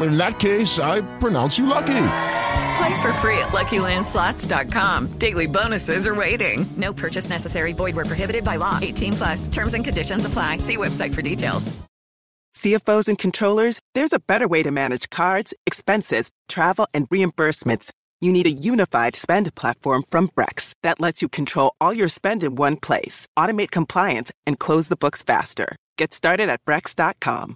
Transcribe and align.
in 0.00 0.16
that 0.16 0.38
case, 0.38 0.78
I 0.78 1.02
pronounce 1.18 1.58
you 1.58 1.66
lucky. 1.66 2.06
Play 2.76 3.02
for 3.02 3.12
free 3.14 3.38
at 3.38 3.48
LuckyLandSlots.com. 3.48 5.18
Daily 5.18 5.46
bonuses 5.46 6.06
are 6.06 6.14
waiting. 6.14 6.64
No 6.76 6.92
purchase 6.92 7.28
necessary. 7.28 7.72
Void 7.72 7.94
were 7.94 8.04
prohibited 8.04 8.44
by 8.44 8.56
law. 8.56 8.78
18 8.80 9.12
plus. 9.12 9.48
Terms 9.48 9.74
and 9.74 9.84
conditions 9.84 10.24
apply. 10.24 10.58
See 10.58 10.76
website 10.76 11.14
for 11.14 11.22
details. 11.22 11.70
CFOs 12.54 13.08
and 13.08 13.18
controllers, 13.18 13.80
there's 13.94 14.12
a 14.12 14.20
better 14.20 14.46
way 14.46 14.62
to 14.62 14.70
manage 14.70 15.10
cards, 15.10 15.54
expenses, 15.66 16.30
travel, 16.48 16.86
and 16.92 17.08
reimbursements. 17.08 17.90
You 18.20 18.30
need 18.32 18.46
a 18.46 18.50
unified 18.50 19.16
spend 19.16 19.52
platform 19.54 20.04
from 20.10 20.28
Brex 20.28 20.74
that 20.82 21.00
lets 21.00 21.22
you 21.22 21.28
control 21.28 21.74
all 21.80 21.92
your 21.92 22.08
spend 22.08 22.44
in 22.44 22.54
one 22.54 22.76
place, 22.76 23.26
automate 23.38 23.70
compliance, 23.70 24.30
and 24.46 24.58
close 24.58 24.88
the 24.88 24.96
books 24.96 25.22
faster. 25.22 25.76
Get 25.96 26.14
started 26.14 26.48
at 26.48 26.64
Brex.com. 26.64 27.54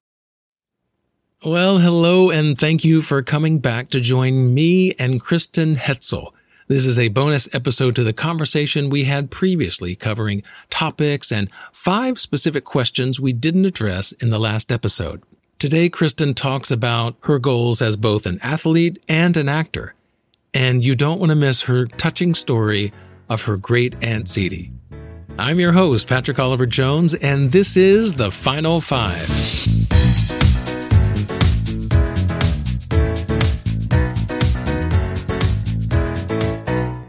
Well, 1.44 1.78
hello, 1.78 2.30
and 2.30 2.58
thank 2.58 2.82
you 2.82 3.02
for 3.02 3.22
coming 3.22 3.58
back 3.58 3.90
to 3.90 4.00
join 4.00 4.54
me 4.54 4.92
and 4.98 5.20
Kristen 5.20 5.76
Hetzel. 5.76 6.32
This 6.66 6.86
is 6.86 6.98
a 6.98 7.08
bonus 7.08 7.54
episode 7.54 7.94
to 7.96 8.02
the 8.02 8.14
conversation 8.14 8.88
we 8.88 9.04
had 9.04 9.30
previously 9.30 9.94
covering 9.94 10.42
topics 10.70 11.30
and 11.30 11.50
five 11.72 12.18
specific 12.18 12.64
questions 12.64 13.20
we 13.20 13.34
didn't 13.34 13.66
address 13.66 14.12
in 14.12 14.30
the 14.30 14.38
last 14.38 14.72
episode. 14.72 15.22
Today, 15.58 15.90
Kristen 15.90 16.32
talks 16.32 16.70
about 16.70 17.16
her 17.24 17.38
goals 17.38 17.82
as 17.82 17.96
both 17.96 18.24
an 18.24 18.40
athlete 18.42 18.98
and 19.06 19.36
an 19.36 19.48
actor. 19.48 19.94
And 20.54 20.82
you 20.82 20.94
don't 20.94 21.20
want 21.20 21.30
to 21.30 21.36
miss 21.36 21.62
her 21.62 21.84
touching 21.84 22.32
story 22.32 22.94
of 23.28 23.42
her 23.42 23.58
great 23.58 23.94
Aunt 24.02 24.24
Zedie. 24.24 24.72
I'm 25.38 25.60
your 25.60 25.72
host, 25.72 26.08
Patrick 26.08 26.38
Oliver 26.38 26.64
Jones, 26.64 27.12
and 27.12 27.52
this 27.52 27.76
is 27.76 28.14
The 28.14 28.30
Final 28.30 28.80
Five. 28.80 29.75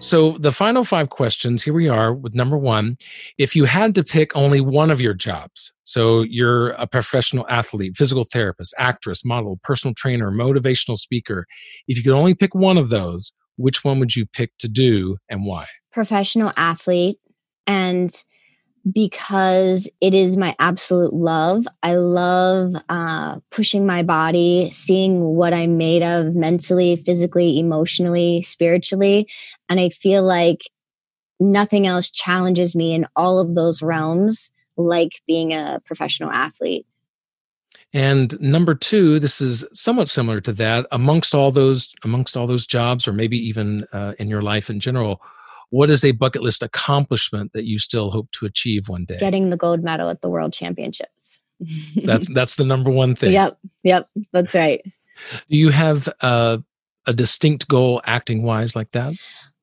So 0.07 0.37
the 0.39 0.53
final 0.53 0.85
five 0.85 1.09
questions, 1.09 1.63
here 1.63 1.73
we 1.73 1.89
are 1.89 2.13
with 2.13 2.33
number 2.33 2.57
one. 2.57 2.97
If 3.37 3.57
you 3.57 3.65
had 3.65 3.93
to 3.95 4.05
pick 4.05 4.33
only 4.37 4.61
one 4.61 4.89
of 4.89 5.01
your 5.01 5.13
jobs, 5.13 5.73
so 5.83 6.21
you're 6.21 6.69
a 6.69 6.87
professional 6.87 7.45
athlete, 7.49 7.97
physical 7.97 8.23
therapist, 8.23 8.73
actress, 8.77 9.25
model, 9.25 9.59
personal 9.63 9.93
trainer, 9.93 10.31
motivational 10.31 10.97
speaker, 10.97 11.45
if 11.89 11.97
you 11.97 12.03
could 12.03 12.13
only 12.13 12.33
pick 12.33 12.55
one 12.55 12.77
of 12.77 12.87
those, 12.87 13.33
which 13.57 13.83
one 13.83 13.99
would 13.99 14.15
you 14.15 14.25
pick 14.25 14.57
to 14.59 14.69
do 14.69 15.17
and 15.27 15.45
why? 15.45 15.65
Professional 15.91 16.53
athlete. 16.55 17.17
And 17.65 18.09
because 18.93 19.89
it 20.01 20.13
is 20.13 20.37
my 20.37 20.55
absolute 20.59 21.13
love. 21.13 21.67
I 21.83 21.95
love 21.95 22.75
uh, 22.89 23.39
pushing 23.51 23.85
my 23.85 24.03
body, 24.03 24.69
seeing 24.71 25.21
what 25.21 25.53
I'm 25.53 25.77
made 25.77 26.03
of 26.03 26.35
mentally, 26.35 26.95
physically, 26.95 27.59
emotionally, 27.59 28.41
spiritually. 28.43 29.27
And 29.69 29.79
I 29.79 29.89
feel 29.89 30.23
like 30.23 30.61
nothing 31.39 31.87
else 31.87 32.09
challenges 32.09 32.75
me 32.75 32.93
in 32.93 33.05
all 33.15 33.39
of 33.39 33.55
those 33.55 33.81
realms 33.81 34.51
like 34.75 35.21
being 35.27 35.53
a 35.53 35.81
professional 35.85 36.31
athlete. 36.31 36.85
And 37.93 38.39
number 38.39 38.75
two, 38.75 39.19
this 39.19 39.41
is 39.41 39.65
somewhat 39.73 40.09
similar 40.09 40.41
to 40.41 40.53
that. 40.53 40.85
Amongst 40.91 41.33
all 41.33 41.51
those, 41.51 41.93
amongst 42.03 42.35
all 42.35 42.45
those 42.45 42.67
jobs, 42.67 43.07
or 43.07 43.13
maybe 43.13 43.37
even 43.37 43.85
uh, 43.93 44.13
in 44.19 44.27
your 44.27 44.41
life 44.41 44.69
in 44.69 44.79
general, 44.79 45.21
what 45.69 45.89
is 45.89 46.03
a 46.05 46.11
bucket 46.11 46.43
list 46.43 46.63
accomplishment 46.63 47.53
that 47.53 47.65
you 47.65 47.79
still 47.79 48.11
hope 48.11 48.29
to 48.31 48.45
achieve 48.45 48.89
one 48.89 49.05
day? 49.05 49.17
Getting 49.19 49.49
the 49.49 49.57
gold 49.57 49.83
medal 49.83 50.09
at 50.09 50.21
the 50.21 50.29
World 50.29 50.53
Championships. 50.53 51.39
that's 52.03 52.27
that's 52.33 52.55
the 52.55 52.65
number 52.65 52.91
one 52.91 53.15
thing. 53.15 53.31
Yep, 53.31 53.53
yep, 53.83 54.05
that's 54.31 54.53
right. 54.53 54.81
Do 55.49 55.57
you 55.57 55.69
have 55.69 56.07
uh, 56.21 56.59
a 57.05 57.13
distinct 57.13 57.67
goal 57.67 58.01
acting 58.05 58.43
wise 58.43 58.75
like 58.75 58.91
that? 58.91 59.13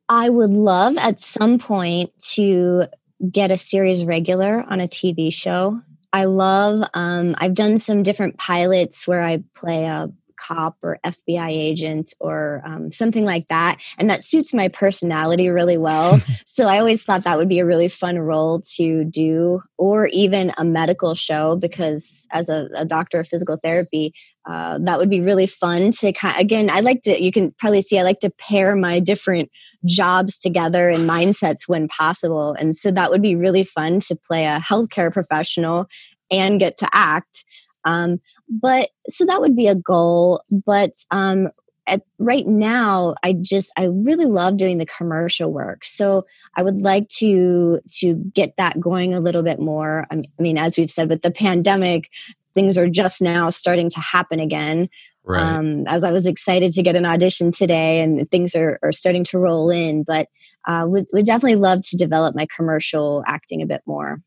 I 0.09 0.29
would 0.29 0.51
love 0.51 0.97
at 0.99 1.21
some 1.21 1.59
point 1.59 2.13
to 2.33 2.85
get 3.31 3.51
a 3.51 3.57
series 3.57 4.05
regular 4.05 4.65
on 4.69 4.81
a 4.81 4.89
TV 4.89 5.33
show. 5.33 5.81
I 6.13 6.25
love, 6.25 6.85
um, 6.95 7.35
I've 7.39 7.55
done 7.55 7.79
some 7.79 8.03
different 8.03 8.39
pilots 8.39 9.07
where 9.07 9.23
I 9.23 9.43
play 9.55 9.87
a 9.87 10.11
cop 10.37 10.77
or 10.83 10.99
FBI 11.05 11.49
agent 11.49 12.13
or 12.21 12.63
um, 12.65 12.93
something 12.93 13.25
like 13.25 13.49
that. 13.49 13.81
And 13.99 14.11
that 14.11 14.25
suits 14.25 14.53
my 14.53 14.69
personality 14.69 15.49
really 15.49 15.79
well. 15.79 16.21
so 16.47 16.67
I 16.67 16.79
always 16.79 17.05
thought 17.05 17.25
that 17.25 17.39
would 17.39 17.49
be 17.49 17.61
a 17.61 17.67
really 17.67 17.89
fun 17.89 18.19
role 18.19 18.61
to 18.77 19.05
do, 19.05 19.63
or 19.79 20.07
even 20.09 20.53
a 20.59 20.65
medical 20.65 21.15
show, 21.15 21.57
because 21.57 22.27
as 22.31 22.49
a, 22.49 22.69
a 22.75 22.85
doctor 22.85 23.21
of 23.21 23.29
physical 23.29 23.57
therapy, 23.57 24.13
uh, 24.49 24.79
that 24.83 24.99
would 24.99 25.11
be 25.11 25.21
really 25.21 25.47
fun 25.47 25.91
to 25.91 26.13
kind 26.13 26.39
again 26.39 26.69
i 26.69 26.81
like 26.81 27.01
to 27.01 27.19
you 27.19 27.33
can 27.33 27.51
probably 27.59 27.81
see 27.81 27.99
i 27.99 28.03
like 28.03 28.19
to 28.19 28.29
pair 28.29 28.77
my 28.77 29.01
different 29.01 29.51
jobs 29.85 30.39
together 30.39 30.89
and 30.89 31.09
mindsets 31.09 31.69
when 31.69 31.89
possible 31.89 32.55
and 32.59 32.77
so 32.77 32.91
that 32.91 33.11
would 33.11 33.23
be 33.23 33.37
really 33.37 33.65
fun 33.65 34.01
to 34.01 34.17
play 34.17 34.47
a 34.47 34.61
healthcare 34.61 35.13
professional 35.13 35.87
and 36.31 36.61
get 36.61 36.79
to 36.79 36.89
act 36.93 37.45
um, 37.85 38.21
but 38.49 38.91
so 39.09 39.25
that 39.27 39.41
would 39.41 39.57
be 39.57 39.69
a 39.69 39.75
goal. 39.75 40.43
But 40.67 40.93
um, 41.11 41.49
at 41.87 42.03
right 42.19 42.47
now, 42.47 43.15
I 43.23 43.35
just 43.35 43.73
I 43.77 43.85
really 43.85 44.27
love 44.27 44.57
doing 44.57 44.79
the 44.79 44.87
commercial 44.87 45.53
work. 45.53 45.85
So 45.85 46.27
I 46.57 46.63
would 46.63 46.83
like 46.83 47.09
to 47.17 47.81
to 47.99 48.15
get 48.35 48.55
that 48.59 48.81
going 48.81 49.15
a 49.15 49.21
little 49.21 49.43
bit 49.43 49.61
more. 49.61 50.07
I 50.11 50.23
mean, 50.39 50.59
as 50.59 50.77
we've 50.77 50.91
said 50.91 51.09
with 51.09 51.23
the 51.23 51.31
pandemic, 51.31 52.09
things 52.55 52.79
are 52.79 52.89
just 52.89 53.21
now 53.21 53.51
starting 53.51 53.91
to 53.91 54.01
happen 54.01 54.41
again. 54.41 54.89
Right. 55.25 55.43
Um, 55.43 55.87
as 55.87 56.05
I 56.05 56.13
was 56.13 56.27
excited 56.27 56.73
to 56.73 56.83
get 56.83 56.97
an 56.97 57.07
audition 57.07 57.51
today, 57.51 58.01
and 58.01 58.31
things 58.31 58.55
are, 58.55 58.79
are 58.83 58.93
starting 58.93 59.25
to 59.25 59.39
roll 59.39 59.71
in, 59.71 60.03
but 60.03 60.29
uh, 60.67 60.85
would, 60.87 61.07
would 61.13 61.25
definitely 61.25 61.57
love 61.57 61.81
to 61.89 61.97
develop 61.97 62.37
my 62.37 62.47
commercial 62.55 63.25
acting 63.27 63.63
a 63.63 63.67
bit 63.67 63.83
more. 63.87 64.21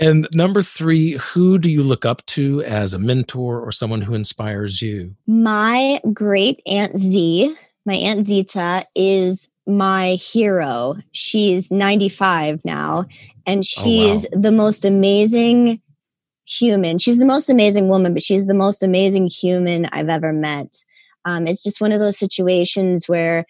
And 0.00 0.28
number 0.32 0.62
three, 0.62 1.12
who 1.12 1.58
do 1.58 1.70
you 1.70 1.82
look 1.82 2.04
up 2.04 2.24
to 2.26 2.62
as 2.62 2.94
a 2.94 2.98
mentor 2.98 3.60
or 3.60 3.72
someone 3.72 4.00
who 4.00 4.14
inspires 4.14 4.80
you? 4.80 5.14
My 5.26 6.00
great 6.12 6.62
Aunt 6.66 6.96
Zee, 6.96 7.54
my 7.84 7.94
Aunt 7.94 8.26
Zita, 8.26 8.84
is 8.94 9.48
my 9.66 10.12
hero. 10.12 10.96
She's 11.12 11.70
95 11.70 12.64
now, 12.64 13.06
and 13.44 13.66
she's 13.66 14.24
oh, 14.26 14.28
wow. 14.32 14.40
the 14.40 14.52
most 14.52 14.84
amazing 14.84 15.80
human. 16.48 16.98
She's 16.98 17.18
the 17.18 17.26
most 17.26 17.50
amazing 17.50 17.88
woman, 17.88 18.14
but 18.14 18.22
she's 18.22 18.46
the 18.46 18.54
most 18.54 18.82
amazing 18.82 19.28
human 19.28 19.86
I've 19.86 20.08
ever 20.08 20.32
met. 20.32 20.76
Um, 21.24 21.46
it's 21.46 21.62
just 21.62 21.80
one 21.80 21.92
of 21.92 22.00
those 22.00 22.18
situations 22.18 23.08
where 23.08 23.44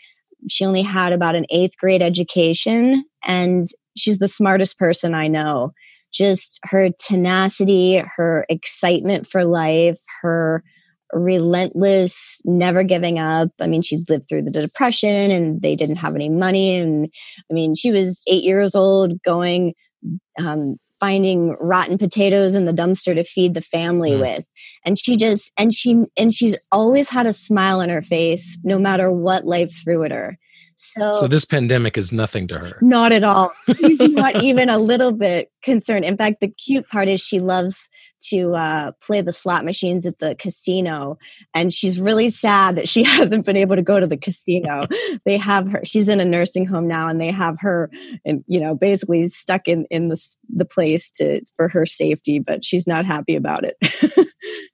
she 0.49 0.65
only 0.65 0.83
had 0.83 1.13
about 1.13 1.37
an 1.37 1.47
eighth 1.51 1.77
grade 1.79 2.03
education, 2.03 3.05
and 3.25 3.65
she's 3.97 4.19
the 4.19 4.29
smartest 4.29 4.79
person 4.79 5.15
I 5.15 5.29
know 5.29 5.73
just 6.13 6.59
her 6.65 6.89
tenacity, 7.07 8.03
her 8.17 8.47
excitement 8.49 9.27
for 9.27 9.45
life, 9.45 10.01
her 10.23 10.63
relentless, 11.13 12.41
never 12.45 12.83
giving 12.83 13.19
up. 13.19 13.51
I 13.61 13.67
mean, 13.67 13.83
she 13.83 14.05
lived 14.09 14.29
through 14.29 14.43
the 14.43 14.51
depression 14.51 15.31
and 15.31 15.63
they 15.63 15.75
didn't 15.75 15.97
have 15.97 16.15
any 16.15 16.29
money. 16.29 16.77
And 16.77 17.09
I 17.51 17.55
mean, 17.55 17.75
she 17.75 17.91
was 17.91 18.23
eight 18.29 18.45
years 18.45 18.75
old 18.75 19.23
going, 19.23 19.75
um, 20.39 20.77
finding 21.01 21.57
rotten 21.61 21.99
potatoes 21.99 22.55
in 22.55 22.65
the 22.65 22.73
dumpster 22.73 23.15
to 23.15 23.25
feed 23.25 23.55
the 23.55 23.61
family 23.61 24.13
mm. 24.13 24.21
with. 24.21 24.45
And 24.85 24.99
she 24.99 25.17
just, 25.17 25.53
and 25.59 25.75
she, 25.75 26.05
and 26.17 26.35
she's 26.35 26.57
always 26.73 27.09
had 27.09 27.27
a 27.27 27.33
smile 27.33 27.81
on 27.81 27.89
her 27.89 28.03
face 28.03 28.59
no 28.65 28.79
matter 28.79 29.11
what 29.11 29.47
life 29.47 29.73
threw 29.73 30.05
at 30.05 30.11
her. 30.11 30.39
So, 30.81 31.11
so 31.13 31.27
this 31.27 31.45
pandemic 31.45 31.99
is 31.99 32.13
nothing 32.13 32.47
to 32.49 32.59
her. 32.59 32.79
Not 32.81 33.11
at 33.11 33.25
all. 33.25 33.51
She's 33.67 33.99
not 33.99 34.43
even 34.45 34.69
a 34.69 34.79
little 34.79 35.11
bit 35.11 35.51
concerned. 35.65 36.05
In 36.05 36.17
fact, 36.17 36.41
the 36.41 36.47
cute 36.47 36.89
part 36.89 37.09
is 37.09 37.21
she 37.21 37.41
loves 37.41 37.91
to 38.29 38.55
uh, 38.55 38.93
play 39.03 39.21
the 39.21 39.33
slot 39.33 39.65
machines 39.65 40.07
at 40.07 40.21
the 40.21 40.37
casino, 40.37 41.19
and 41.53 41.73
she's 41.73 42.01
really 42.01 42.31
sad 42.31 42.77
that 42.77 42.89
she 42.89 43.03
hasn't 43.05 43.45
been 43.45 43.57
able 43.57 43.75
to 43.75 43.83
go 43.83 43.99
to 43.99 44.07
the 44.07 44.17
casino. 44.17 44.87
they 45.25 45.37
have 45.37 45.69
her; 45.69 45.81
she's 45.85 46.07
in 46.07 46.21
a 46.21 46.25
nursing 46.25 46.65
home 46.65 46.87
now, 46.87 47.09
and 47.09 47.21
they 47.21 47.33
have 47.33 47.57
her, 47.59 47.91
and 48.25 48.45
you 48.47 48.61
know, 48.61 48.77
basically 48.77 49.27
stuck 49.27 49.67
in 49.67 49.85
in 49.91 50.11
the 50.11 50.37
the 50.49 50.65
place 50.65 51.11
to 51.17 51.41
for 51.57 51.69
her 51.69 51.87
safety. 51.87 52.39
But 52.39 52.65
she's 52.65 52.87
not 52.87 53.05
happy 53.05 53.35
about 53.35 53.65
it. 53.65 54.29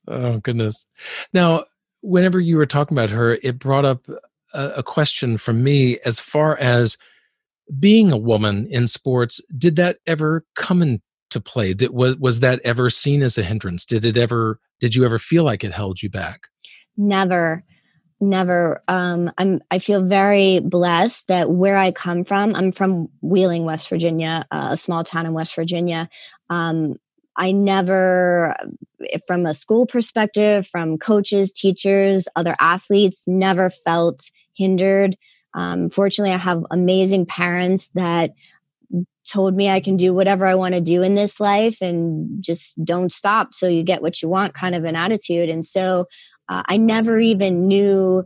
oh 0.06 0.36
goodness! 0.40 0.84
Now, 1.32 1.64
whenever 2.02 2.40
you 2.40 2.58
were 2.58 2.66
talking 2.66 2.94
about 2.94 3.10
her, 3.10 3.38
it 3.42 3.58
brought 3.58 3.86
up 3.86 4.06
a, 4.54 4.82
question 4.82 5.38
from 5.38 5.62
me 5.62 5.98
as 6.04 6.20
far 6.20 6.56
as 6.58 6.96
being 7.78 8.12
a 8.12 8.16
woman 8.16 8.66
in 8.70 8.86
sports. 8.86 9.40
Did 9.56 9.76
that 9.76 9.98
ever 10.06 10.44
come 10.54 10.82
into 10.82 11.00
play? 11.44 11.74
Did, 11.74 11.90
was 11.90 12.16
was 12.16 12.40
that 12.40 12.60
ever 12.64 12.90
seen 12.90 13.22
as 13.22 13.38
a 13.38 13.42
hindrance? 13.42 13.84
Did 13.84 14.04
it 14.04 14.16
ever? 14.16 14.58
Did 14.80 14.94
you 14.94 15.04
ever 15.04 15.18
feel 15.18 15.44
like 15.44 15.64
it 15.64 15.72
held 15.72 16.02
you 16.02 16.10
back? 16.10 16.48
Never 16.96 17.64
never 18.20 18.82
um 18.88 19.30
i'm 19.38 19.60
i 19.70 19.78
feel 19.78 20.02
very 20.02 20.60
blessed 20.60 21.26
that 21.26 21.50
where 21.50 21.76
i 21.76 21.90
come 21.90 22.24
from 22.24 22.54
i'm 22.54 22.72
from 22.72 23.08
wheeling 23.20 23.64
west 23.64 23.88
virginia 23.88 24.46
uh, 24.50 24.68
a 24.70 24.76
small 24.76 25.04
town 25.04 25.26
in 25.26 25.32
west 25.32 25.54
virginia 25.54 26.08
um 26.48 26.96
I 27.36 27.50
never, 27.50 28.54
from 29.26 29.46
a 29.46 29.54
school 29.54 29.86
perspective, 29.86 30.66
from 30.66 30.98
coaches, 30.98 31.50
teachers, 31.50 32.28
other 32.36 32.54
athletes, 32.60 33.24
never 33.26 33.70
felt 33.70 34.30
hindered. 34.56 35.16
Um, 35.54 35.88
fortunately, 35.88 36.32
I 36.32 36.38
have 36.38 36.64
amazing 36.70 37.26
parents 37.26 37.90
that 37.94 38.32
told 39.30 39.54
me 39.54 39.70
I 39.70 39.80
can 39.80 39.96
do 39.96 40.12
whatever 40.12 40.46
I 40.46 40.54
want 40.54 40.74
to 40.74 40.80
do 40.80 41.02
in 41.02 41.14
this 41.14 41.40
life 41.40 41.80
and 41.80 42.42
just 42.42 42.82
don't 42.84 43.10
stop. 43.10 43.54
So 43.54 43.68
you 43.68 43.82
get 43.82 44.02
what 44.02 44.20
you 44.22 44.28
want, 44.28 44.54
kind 44.54 44.74
of 44.74 44.84
an 44.84 44.96
attitude. 44.96 45.48
And 45.48 45.64
so 45.64 46.06
uh, 46.48 46.62
I 46.66 46.76
never 46.76 47.18
even 47.18 47.66
knew 47.66 48.24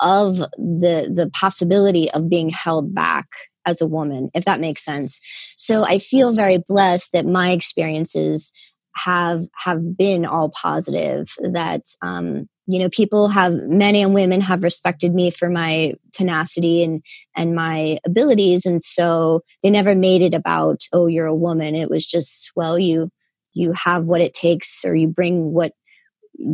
of 0.00 0.36
the 0.36 1.10
the 1.12 1.30
possibility 1.32 2.10
of 2.10 2.28
being 2.28 2.50
held 2.50 2.94
back 2.94 3.26
as 3.66 3.80
a 3.80 3.86
woman, 3.86 4.30
if 4.34 4.44
that 4.44 4.60
makes 4.60 4.84
sense. 4.84 5.20
So 5.56 5.84
I 5.84 5.98
feel 5.98 6.32
very 6.32 6.58
blessed 6.68 7.12
that 7.12 7.26
my 7.26 7.50
experiences 7.50 8.52
have 8.96 9.46
have 9.64 9.96
been 9.96 10.24
all 10.24 10.50
positive. 10.50 11.28
That 11.40 11.82
um, 12.02 12.48
you 12.68 12.78
know, 12.78 12.90
people 12.90 13.28
have 13.28 13.54
men 13.54 13.96
and 13.96 14.12
women 14.12 14.42
have 14.42 14.62
respected 14.62 15.14
me 15.14 15.30
for 15.30 15.48
my 15.48 15.94
tenacity 16.12 16.84
and 16.84 17.02
and 17.34 17.54
my 17.54 17.98
abilities, 18.04 18.66
and 18.66 18.82
so 18.82 19.42
they 19.62 19.70
never 19.70 19.94
made 19.94 20.20
it 20.20 20.34
about 20.34 20.82
oh 20.92 21.06
you're 21.06 21.26
a 21.26 21.34
woman. 21.34 21.74
It 21.74 21.90
was 21.90 22.04
just 22.04 22.52
well 22.54 22.78
you 22.78 23.10
you 23.54 23.72
have 23.72 24.04
what 24.04 24.20
it 24.20 24.34
takes 24.34 24.84
or 24.84 24.94
you 24.94 25.08
bring 25.08 25.52
what 25.52 25.72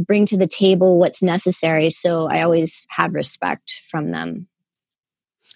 bring 0.07 0.25
to 0.27 0.37
the 0.37 0.47
table 0.47 0.99
what's 1.01 1.23
necessary. 1.23 1.91
So 1.91 2.29
i 2.29 2.43
always 2.43 2.87
had 2.91 3.13
respect 3.13 3.81
from 3.91 4.11
them 4.11 4.47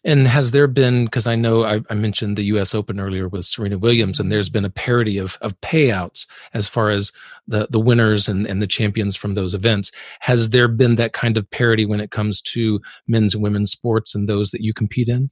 and 0.05 0.27
has 0.29 0.53
there 0.53 0.67
been, 0.67 1.05
because 1.05 1.27
I 1.27 1.35
know 1.35 1.65
I, 1.65 1.81
I, 1.91 1.95
mentioned 1.95 2.37
the 2.37 2.45
US 2.45 2.75
Open 2.75 3.01
earlier 3.01 3.29
with 3.29 3.45
Serena 3.45 3.79
Williams, 3.79 4.21
and 4.21 4.31
there's 4.31 4.49
been 4.49 4.65
a 4.65 4.71
parity 4.71 5.19
of, 5.19 5.37
of 5.41 5.61
payouts 5.61 6.27
as 6.55 6.69
far 6.69 6.91
as 6.91 7.13
the, 7.47 7.67
the 7.71 7.81
winners 7.81 8.29
and, 8.29 8.47
and 8.47 8.63
the 8.63 8.67
champions 8.67 9.17
from 9.17 9.35
those 9.35 9.55
events. 9.55 9.91
Has 10.21 10.51
there 10.51 10.69
been 10.69 10.97
that 10.97 11.13
kind 11.13 11.37
of 11.37 11.51
parity 11.51 11.85
when 11.85 12.01
it 12.01 12.11
comes 12.11 12.41
to 12.43 12.81
men's 13.07 13.35
and 13.35 13.43
women's 13.43 13.73
sports 13.73 14.15
and 14.15 14.29
those 14.29 14.51
that 14.51 14.63
you 14.63 14.73
compete 14.73 15.09
in? 15.09 15.31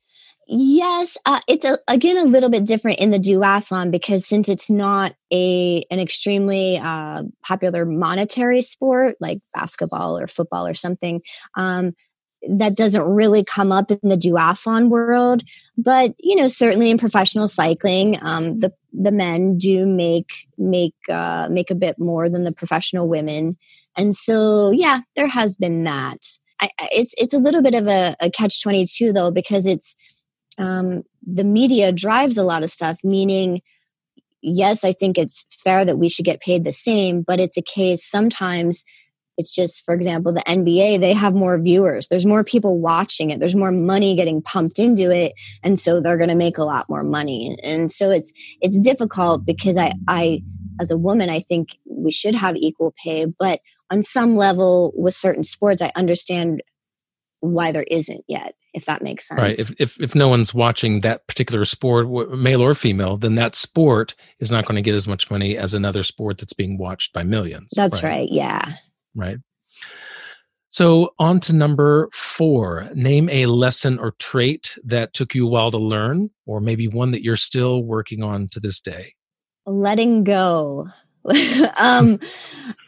Yes, 0.48 1.16
uh, 1.26 1.40
it's 1.48 1.64
a, 1.64 1.76
again 1.88 2.16
a 2.16 2.24
little 2.24 2.48
bit 2.48 2.64
different 2.64 3.00
in 3.00 3.10
the 3.10 3.18
duathlon 3.18 3.90
because 3.90 4.24
since 4.24 4.48
it's 4.48 4.70
not 4.70 5.12
a 5.32 5.84
an 5.90 5.98
extremely 5.98 6.78
uh, 6.78 7.24
popular 7.42 7.84
monetary 7.84 8.62
sport 8.62 9.16
like 9.18 9.38
basketball 9.54 10.16
or 10.16 10.28
football 10.28 10.64
or 10.64 10.74
something, 10.74 11.20
um, 11.56 11.94
that 12.48 12.76
doesn't 12.76 13.02
really 13.02 13.44
come 13.44 13.72
up 13.72 13.90
in 13.90 13.98
the 14.02 14.16
duathlon 14.16 14.88
world 14.88 15.42
but 15.76 16.14
you 16.18 16.36
know 16.36 16.48
certainly 16.48 16.90
in 16.90 16.98
professional 16.98 17.48
cycling 17.48 18.18
um, 18.22 18.60
the 18.60 18.72
the 18.96 19.12
men 19.12 19.58
do 19.58 19.86
make 19.86 20.48
make 20.56 20.94
uh, 21.08 21.48
make 21.50 21.70
a 21.70 21.74
bit 21.74 21.98
more 21.98 22.28
than 22.28 22.44
the 22.44 22.52
professional 22.52 23.08
women. 23.08 23.56
And 23.96 24.16
so 24.16 24.70
yeah 24.70 25.00
there 25.14 25.28
has 25.28 25.56
been 25.56 25.84
that. 25.84 26.18
I, 26.60 26.70
it's 26.92 27.14
it's 27.18 27.34
a 27.34 27.38
little 27.38 27.62
bit 27.62 27.74
of 27.74 27.86
a, 27.86 28.16
a 28.20 28.30
catch 28.30 28.62
22 28.62 29.12
though 29.12 29.30
because 29.30 29.66
it's 29.66 29.94
um, 30.58 31.02
the 31.26 31.44
media 31.44 31.92
drives 31.92 32.38
a 32.38 32.44
lot 32.44 32.62
of 32.62 32.70
stuff 32.70 32.98
meaning 33.04 33.60
yes 34.40 34.84
i 34.84 34.92
think 34.92 35.18
it's 35.18 35.44
fair 35.50 35.84
that 35.84 35.98
we 35.98 36.08
should 36.08 36.24
get 36.24 36.40
paid 36.40 36.64
the 36.64 36.72
same 36.72 37.20
but 37.20 37.40
it's 37.40 37.56
a 37.56 37.62
case 37.62 38.08
sometimes 38.08 38.84
it's 39.36 39.54
just, 39.54 39.84
for 39.84 39.94
example, 39.94 40.32
the 40.32 40.40
NBA, 40.42 41.00
they 41.00 41.12
have 41.12 41.34
more 41.34 41.58
viewers. 41.58 42.08
There's 42.08 42.26
more 42.26 42.44
people 42.44 42.78
watching 42.78 43.30
it. 43.30 43.38
There's 43.38 43.56
more 43.56 43.72
money 43.72 44.16
getting 44.16 44.40
pumped 44.42 44.78
into 44.78 45.10
it. 45.10 45.32
And 45.62 45.78
so 45.78 46.00
they're 46.00 46.16
going 46.16 46.30
to 46.30 46.36
make 46.36 46.58
a 46.58 46.64
lot 46.64 46.88
more 46.88 47.02
money. 47.02 47.58
And 47.62 47.92
so 47.92 48.10
it's, 48.10 48.32
it's 48.60 48.80
difficult 48.80 49.44
because 49.44 49.76
I, 49.76 49.92
I, 50.08 50.42
as 50.80 50.90
a 50.90 50.96
woman, 50.96 51.28
I 51.30 51.40
think 51.40 51.76
we 51.84 52.10
should 52.10 52.34
have 52.34 52.56
equal 52.56 52.94
pay. 53.02 53.26
But 53.26 53.60
on 53.90 54.02
some 54.02 54.36
level 54.36 54.92
with 54.96 55.14
certain 55.14 55.42
sports, 55.42 55.82
I 55.82 55.92
understand 55.96 56.62
why 57.40 57.72
there 57.72 57.84
isn't 57.90 58.24
yet 58.26 58.54
if 58.74 58.86
that 58.86 59.02
makes 59.02 59.28
sense 59.28 59.40
right 59.40 59.58
if, 59.58 59.74
if 59.78 60.00
if 60.00 60.14
no 60.14 60.28
one's 60.28 60.52
watching 60.54 61.00
that 61.00 61.26
particular 61.26 61.64
sport 61.64 62.08
male 62.30 62.62
or 62.62 62.74
female 62.74 63.16
then 63.16 63.34
that 63.34 63.54
sport 63.54 64.14
is 64.40 64.50
not 64.50 64.64
going 64.66 64.76
to 64.76 64.82
get 64.82 64.94
as 64.94 65.06
much 65.06 65.30
money 65.30 65.56
as 65.56 65.74
another 65.74 66.02
sport 66.02 66.38
that's 66.38 66.52
being 66.52 66.78
watched 66.78 67.12
by 67.12 67.22
millions 67.22 67.72
that's 67.76 68.02
right, 68.02 68.10
right 68.10 68.28
yeah 68.32 68.72
right? 69.16 69.38
So, 70.68 71.14
on 71.18 71.40
to 71.40 71.54
number 71.54 72.10
four. 72.12 72.88
Name 72.94 73.30
a 73.30 73.46
lesson 73.46 73.98
or 73.98 74.12
trait 74.18 74.76
that 74.84 75.14
took 75.14 75.34
you 75.34 75.46
a 75.46 75.50
while 75.50 75.70
to 75.70 75.78
learn, 75.78 76.28
or 76.44 76.60
maybe 76.60 76.86
one 76.86 77.12
that 77.12 77.24
you're 77.24 77.36
still 77.36 77.82
working 77.82 78.22
on 78.22 78.48
to 78.48 78.60
this 78.60 78.80
day. 78.80 79.14
Letting 79.64 80.22
go. 80.22 80.88
um, 81.80 82.20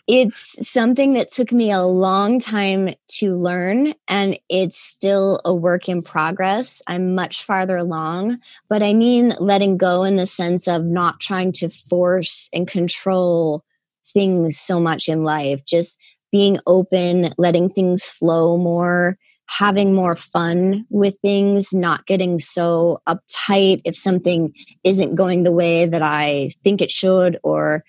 it's 0.06 0.68
something 0.68 1.14
that 1.14 1.30
took 1.30 1.52
me 1.52 1.70
a 1.70 1.82
long 1.82 2.40
time 2.40 2.94
to 3.08 3.34
learn, 3.34 3.94
and 4.06 4.38
it's 4.48 4.78
still 4.78 5.40
a 5.44 5.54
work 5.54 5.88
in 5.88 6.02
progress. 6.02 6.82
I'm 6.86 7.14
much 7.14 7.42
farther 7.42 7.76
along, 7.76 8.38
but 8.68 8.82
I 8.82 8.94
mean 8.94 9.34
letting 9.38 9.76
go 9.76 10.04
in 10.04 10.16
the 10.16 10.26
sense 10.26 10.68
of 10.68 10.84
not 10.84 11.20
trying 11.20 11.52
to 11.52 11.68
force 11.68 12.48
and 12.52 12.66
control 12.66 13.64
things 14.12 14.58
so 14.58 14.80
much 14.80 15.08
in 15.08 15.24
life, 15.24 15.64
just 15.64 15.98
being 16.30 16.58
open, 16.66 17.32
letting 17.38 17.70
things 17.70 18.04
flow 18.04 18.56
more, 18.56 19.18
having 19.46 19.94
more 19.94 20.14
fun 20.14 20.84
with 20.90 21.16
things, 21.22 21.72
not 21.72 22.06
getting 22.06 22.38
so 22.38 23.00
uptight 23.08 23.80
if 23.84 23.96
something 23.96 24.52
isn't 24.84 25.14
going 25.14 25.42
the 25.42 25.52
way 25.52 25.86
that 25.86 26.02
I 26.02 26.50
think 26.62 26.80
it 26.80 26.90
should 26.90 27.38
or 27.42 27.82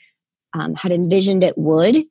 um, 0.53 0.73
had 0.75 0.91
envisioned 0.91 1.43
it 1.43 1.57
would. 1.57 2.03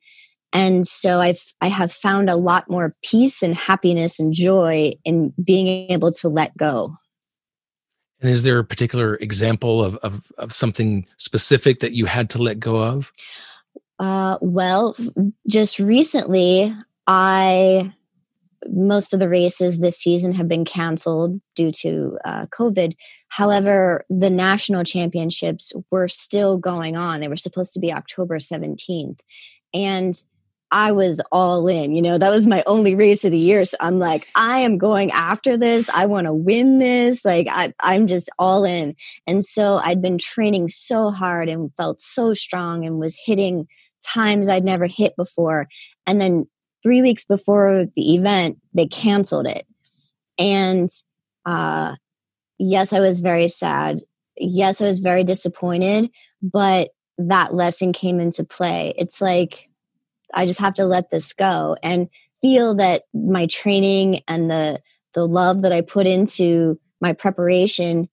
And 0.53 0.87
so 0.87 1.19
I've 1.19 1.41
I 1.61 1.67
have 1.67 1.91
found 1.91 2.29
a 2.29 2.35
lot 2.35 2.69
more 2.69 2.93
peace 3.03 3.43
and 3.43 3.55
happiness 3.55 4.19
and 4.19 4.33
joy 4.33 4.93
in 5.05 5.33
being 5.43 5.91
able 5.91 6.11
to 6.13 6.29
let 6.29 6.55
go. 6.57 6.95
And 8.21 8.29
is 8.29 8.43
there 8.43 8.59
a 8.59 8.65
particular 8.65 9.15
example 9.15 9.83
of, 9.83 9.95
of, 9.97 10.21
of 10.37 10.51
something 10.51 11.05
specific 11.17 11.79
that 11.79 11.93
you 11.93 12.05
had 12.05 12.29
to 12.31 12.41
let 12.41 12.59
go 12.59 12.81
of? 12.81 13.11
Uh, 13.99 14.37
well, 14.41 14.95
just 15.47 15.77
recently, 15.77 16.73
I 17.05 17.93
most 18.67 19.13
of 19.13 19.19
the 19.19 19.29
races 19.29 19.79
this 19.79 19.97
season 19.97 20.33
have 20.33 20.47
been 20.47 20.65
canceled 20.65 21.39
due 21.55 21.71
to 21.71 22.17
uh, 22.25 22.45
COVID. 22.47 22.95
However, 23.29 24.05
the 24.09 24.29
national 24.29 24.83
championships 24.83 25.71
were 25.91 26.07
still 26.07 26.57
going 26.57 26.97
on. 26.97 27.19
They 27.19 27.27
were 27.27 27.37
supposed 27.37 27.73
to 27.73 27.79
be 27.79 27.93
October 27.93 28.37
17th. 28.37 29.19
And 29.73 30.21
I 30.71 30.91
was 30.91 31.19
all 31.31 31.67
in, 31.67 31.95
you 31.95 32.01
know, 32.01 32.17
that 32.17 32.29
was 32.29 32.45
my 32.45 32.63
only 32.67 32.95
race 32.95 33.25
of 33.25 33.31
the 33.31 33.37
year. 33.37 33.65
So 33.65 33.77
I'm 33.79 33.97
like, 33.97 34.27
I 34.35 34.59
am 34.59 34.77
going 34.77 35.09
after 35.11 35.57
this. 35.57 35.89
I 35.89 36.05
want 36.05 36.25
to 36.25 36.33
win 36.33 36.77
this. 36.77 37.25
Like, 37.25 37.47
I, 37.49 37.73
I'm 37.79 38.05
just 38.05 38.29
all 38.37 38.65
in. 38.65 38.95
And 39.25 39.43
so 39.43 39.77
I'd 39.77 40.01
been 40.01 40.19
training 40.19 40.67
so 40.67 41.09
hard 41.09 41.49
and 41.49 41.73
felt 41.75 42.01
so 42.01 42.33
strong 42.35 42.85
and 42.85 42.99
was 42.99 43.17
hitting 43.25 43.67
times 44.05 44.49
I'd 44.49 44.63
never 44.63 44.87
hit 44.87 45.15
before. 45.15 45.67
And 46.05 46.19
then 46.19 46.47
three 46.83 47.01
weeks 47.01 47.25
before 47.25 47.85
the 47.95 48.15
event, 48.15 48.57
they 48.73 48.87
canceled 48.87 49.47
it. 49.47 49.65
And 50.37 50.89
uh, 51.45 51.95
yes, 52.57 52.93
I 52.93 52.99
was 52.99 53.21
very 53.21 53.47
sad. 53.47 54.01
Yes, 54.37 54.81
I 54.81 54.85
was 54.85 54.99
very 54.99 55.23
disappointed, 55.23 56.09
but 56.41 56.89
that 57.17 57.53
lesson 57.53 57.91
came 57.91 58.19
into 58.19 58.43
play. 58.43 58.93
It's 58.97 59.19
like 59.19 59.67
I 60.33 60.45
just 60.45 60.59
have 60.59 60.75
to 60.75 60.85
let 60.85 61.11
this 61.11 61.33
go 61.33 61.75
and 61.83 62.07
feel 62.41 62.75
that 62.75 63.03
my 63.13 63.47
training 63.47 64.21
and 64.27 64.49
the 64.49 64.81
the 65.15 65.27
love 65.27 65.63
that 65.63 65.73
I 65.73 65.81
put 65.81 66.05
into 66.07 66.79
my 67.01 67.13
preparation, 67.13 68.07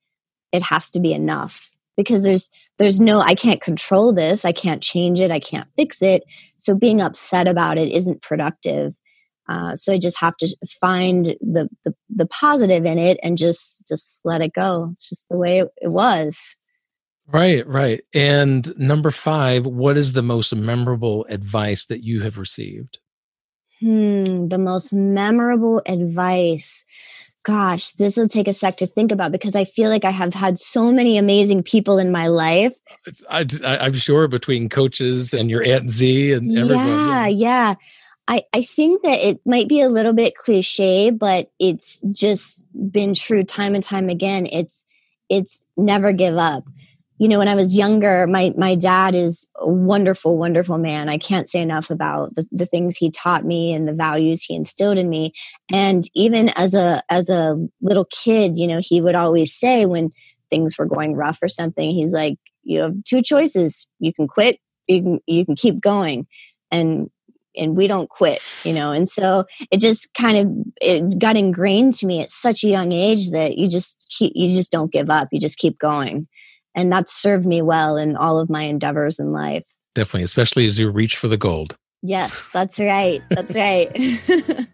it 0.50 0.62
has 0.62 0.90
to 0.92 1.00
be 1.00 1.12
enough 1.12 1.70
because 1.96 2.22
there's 2.22 2.50
there's 2.78 3.00
no 3.00 3.20
I 3.20 3.34
can't 3.34 3.60
control 3.60 4.12
this, 4.12 4.44
I 4.44 4.52
can't 4.52 4.82
change 4.82 5.20
it, 5.20 5.30
I 5.30 5.40
can't 5.40 5.68
fix 5.76 6.02
it. 6.02 6.24
So 6.56 6.74
being 6.74 7.00
upset 7.00 7.48
about 7.48 7.78
it 7.78 7.90
isn't 7.90 8.22
productive. 8.22 8.96
Uh, 9.48 9.76
so 9.76 9.92
I 9.92 9.98
just 9.98 10.18
have 10.18 10.36
to 10.38 10.56
find 10.80 11.36
the, 11.40 11.68
the, 11.84 11.94
the 12.08 12.26
positive 12.26 12.84
in 12.84 12.98
it 12.98 13.18
and 13.22 13.38
just 13.38 13.86
just 13.86 14.20
let 14.24 14.42
it 14.42 14.52
go. 14.52 14.88
It's 14.92 15.08
just 15.08 15.28
the 15.28 15.36
way 15.36 15.60
it, 15.60 15.68
it 15.78 15.90
was. 15.90 16.56
Right, 17.28 17.66
right. 17.66 18.02
And 18.14 18.76
number 18.78 19.10
five, 19.10 19.66
what 19.66 19.96
is 19.96 20.12
the 20.12 20.22
most 20.22 20.54
memorable 20.54 21.26
advice 21.28 21.86
that 21.86 22.04
you 22.04 22.22
have 22.22 22.38
received? 22.38 22.98
Hmm, 23.80 24.48
the 24.48 24.58
most 24.58 24.92
memorable 24.94 25.82
advice. 25.86 26.84
Gosh, 27.46 27.92
this 27.92 28.16
will 28.16 28.26
take 28.26 28.48
a 28.48 28.52
sec 28.52 28.76
to 28.78 28.88
think 28.88 29.12
about 29.12 29.30
because 29.30 29.54
I 29.54 29.64
feel 29.64 29.88
like 29.88 30.04
I 30.04 30.10
have 30.10 30.34
had 30.34 30.58
so 30.58 30.90
many 30.90 31.16
amazing 31.16 31.62
people 31.62 31.96
in 31.96 32.10
my 32.10 32.26
life. 32.26 32.76
It's, 33.06 33.22
I, 33.30 33.46
am 33.62 33.92
sure 33.92 34.26
between 34.26 34.68
coaches 34.68 35.32
and 35.32 35.48
your 35.48 35.62
Aunt 35.62 35.88
Zee 35.88 36.32
and 36.32 36.58
everybody. 36.58 36.90
Yeah, 36.90 37.26
yeah. 37.28 37.74
I, 38.26 38.42
I 38.52 38.62
think 38.62 39.02
that 39.04 39.20
it 39.20 39.40
might 39.46 39.68
be 39.68 39.80
a 39.80 39.88
little 39.88 40.12
bit 40.12 40.36
cliche, 40.36 41.10
but 41.10 41.52
it's 41.60 42.00
just 42.10 42.64
been 42.90 43.14
true 43.14 43.44
time 43.44 43.76
and 43.76 43.84
time 43.84 44.08
again. 44.08 44.48
It's 44.50 44.84
it's 45.28 45.60
never 45.76 46.12
give 46.12 46.36
up. 46.36 46.64
You 47.18 47.28
know, 47.28 47.38
when 47.38 47.48
I 47.48 47.54
was 47.54 47.76
younger, 47.76 48.26
my 48.26 48.52
my 48.56 48.74
dad 48.74 49.14
is 49.14 49.48
a 49.56 49.68
wonderful, 49.68 50.36
wonderful 50.36 50.76
man. 50.76 51.08
I 51.08 51.16
can't 51.16 51.48
say 51.48 51.60
enough 51.60 51.90
about 51.90 52.34
the, 52.34 52.46
the 52.52 52.66
things 52.66 52.96
he 52.96 53.10
taught 53.10 53.44
me 53.44 53.72
and 53.72 53.88
the 53.88 53.94
values 53.94 54.42
he 54.42 54.54
instilled 54.54 54.98
in 54.98 55.08
me. 55.08 55.32
And 55.72 56.04
even 56.14 56.50
as 56.50 56.74
a 56.74 57.02
as 57.08 57.30
a 57.30 57.56
little 57.80 58.06
kid, 58.06 58.58
you 58.58 58.66
know, 58.66 58.80
he 58.82 59.00
would 59.00 59.14
always 59.14 59.54
say 59.54 59.86
when 59.86 60.10
things 60.50 60.76
were 60.78 60.86
going 60.86 61.14
rough 61.14 61.38
or 61.42 61.48
something, 61.48 61.90
he's 61.90 62.12
like, 62.12 62.36
You 62.64 62.80
have 62.80 63.04
two 63.04 63.22
choices. 63.22 63.86
You 63.98 64.12
can 64.12 64.28
quit, 64.28 64.58
you 64.86 65.02
can 65.02 65.20
you 65.26 65.46
can 65.46 65.56
keep 65.56 65.80
going. 65.80 66.26
And 66.70 67.10
and 67.56 67.74
we 67.74 67.86
don't 67.86 68.10
quit 68.10 68.42
you 68.64 68.72
know 68.74 68.92
and 68.92 69.08
so 69.08 69.46
it 69.70 69.80
just 69.80 70.12
kind 70.12 70.36
of 70.36 70.66
it 70.80 71.18
got 71.18 71.38
ingrained 71.38 71.94
to 71.94 72.06
me 72.06 72.20
at 72.20 72.28
such 72.28 72.62
a 72.62 72.68
young 72.68 72.92
age 72.92 73.30
that 73.30 73.56
you 73.56 73.66
just 73.68 74.06
keep 74.16 74.32
you 74.34 74.54
just 74.54 74.70
don't 74.70 74.92
give 74.92 75.08
up 75.08 75.28
you 75.32 75.40
just 75.40 75.58
keep 75.58 75.78
going 75.78 76.28
and 76.76 76.92
that's 76.92 77.12
served 77.12 77.46
me 77.46 77.62
well 77.62 77.96
in 77.96 78.16
all 78.16 78.38
of 78.38 78.48
my 78.48 78.62
endeavors 78.62 79.18
in 79.18 79.32
life 79.32 79.64
definitely 79.94 80.22
especially 80.22 80.66
as 80.66 80.78
you 80.78 80.88
reach 80.88 81.16
for 81.16 81.26
the 81.26 81.36
gold 81.36 81.76
yes 82.02 82.48
that's 82.52 82.78
right 82.78 83.22
that's 83.30 83.56
right 83.56 83.90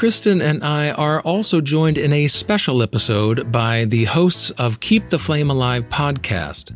Kristen 0.00 0.40
and 0.40 0.64
I 0.64 0.90
are 0.92 1.20
also 1.20 1.60
joined 1.60 1.98
in 1.98 2.14
a 2.14 2.26
special 2.26 2.82
episode 2.82 3.52
by 3.52 3.84
the 3.84 4.06
hosts 4.06 4.48
of 4.52 4.80
Keep 4.80 5.10
the 5.10 5.18
Flame 5.18 5.50
Alive 5.50 5.84
podcast. 5.90 6.74